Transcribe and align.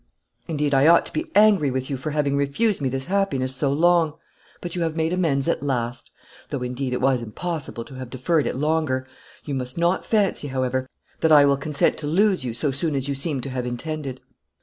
Indeed 0.47 0.73
I 0.73 0.87
ought 0.87 1.05
to 1.05 1.13
be 1.13 1.29
angry 1.35 1.69
with 1.69 1.87
you 1.91 1.95
for 1.95 2.09
having 2.09 2.35
refused 2.35 2.81
me 2.81 2.89
this 2.89 3.05
happiness 3.05 3.53
so 3.53 3.71
long; 3.71 4.15
but 4.59 4.75
you 4.75 4.81
have 4.81 4.95
made 4.95 5.13
amends 5.13 5.47
at 5.47 5.61
last; 5.61 6.09
though, 6.49 6.63
indeed, 6.63 6.91
it 6.91 6.99
was 7.01 7.21
impossible 7.21 7.85
to 7.85 7.93
have 7.93 8.09
deferred 8.09 8.47
it 8.47 8.55
longer. 8.55 9.07
You 9.45 9.53
must 9.53 9.77
not 9.77 10.03
fancy, 10.03 10.47
however, 10.47 10.87
that 11.19 11.31
I 11.31 11.45
will 11.45 11.55
consent 11.55 11.99
to 11.99 12.07
lose 12.07 12.43
you 12.43 12.55
so 12.55 12.71
soon 12.71 12.95
as 12.95 13.07
you 13.07 13.13
seem 13.13 13.41
to 13.41 13.51
have 13.51 13.67
intended. 13.67 14.21